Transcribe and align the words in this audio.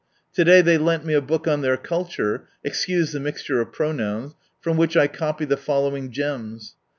To 0.33 0.43
day 0.43 0.61
they 0.61 0.79
lent 0.79 1.05
me 1.05 1.13
a 1.13 1.21
book 1.21 1.47
on 1.47 1.61
their 1.61 1.77
culture 1.77 2.47
{excuse 2.63 3.11
the 3.11 3.19
mixture 3.19 3.61
of 3.61 3.71
pronouns) 3.71 4.33
from 4.59 4.75
which 4.75 4.97
I 4.97 5.05
copy 5.05 5.45
the 5.45 5.57
following 5.57 6.09
gems. 6.09 6.73